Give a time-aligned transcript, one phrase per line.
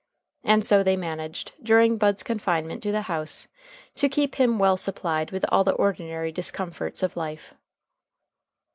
[0.43, 3.47] And so they managed, during Bud's confinement to the house,
[3.97, 7.53] to keep him well supplied with all the ordinary discomforts of life.